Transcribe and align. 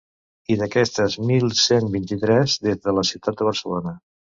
I 0.55 0.55
d’aquestes, 0.61 1.19
mil 1.33 1.47
cent 1.67 1.95
vint-i-tres 1.99 2.59
des 2.67 2.85
de 2.89 2.99
la 3.01 3.09
ciutat 3.15 3.41
de 3.41 3.53
Barcelona. 3.55 4.01